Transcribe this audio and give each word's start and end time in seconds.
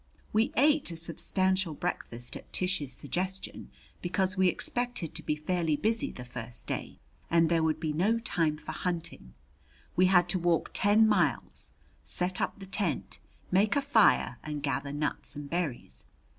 We 0.33 0.51
ate 0.57 0.89
a 0.89 0.97
substantial 0.97 1.75
breakfast 1.75 2.35
at 2.35 2.51
Tish's 2.51 2.91
suggestion, 2.91 3.69
because 4.01 4.35
we 4.35 4.47
expected 4.47 5.13
to 5.13 5.21
be 5.21 5.35
fairly 5.35 5.75
busy 5.75 6.11
the 6.11 6.23
first 6.25 6.65
day, 6.65 6.97
and 7.29 7.49
there 7.49 7.61
would 7.61 7.79
be 7.79 7.93
no 7.93 8.17
time 8.17 8.57
for 8.57 8.71
hunting. 8.71 9.35
We 9.95 10.07
had 10.07 10.27
to 10.29 10.39
walk 10.39 10.71
ten 10.73 11.07
miles, 11.07 11.73
set 12.03 12.41
up 12.41 12.57
the 12.57 12.65
tent, 12.65 13.19
make 13.51 13.75
a 13.75 13.81
fire 13.83 14.39
and 14.43 14.63
gather 14.63 14.91
nuts 14.91 15.35
and 15.35 15.47
berries. 15.47 16.05